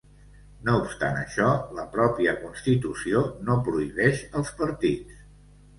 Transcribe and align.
No 0.69 0.77
obstant 0.83 1.19
això, 1.19 1.51
la 1.81 1.85
pròpia 1.97 2.33
constitució 2.41 3.25
no 3.49 3.61
prohibeix 3.69 4.27
els 4.41 4.55
partits. 4.65 5.27